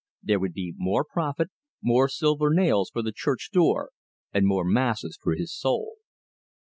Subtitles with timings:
[0.23, 1.49] There would be more profit,
[1.79, 3.91] more silver nails for the church door,
[4.33, 5.97] and more masses for his soul.